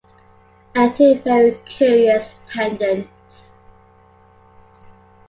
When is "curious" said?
1.63-2.33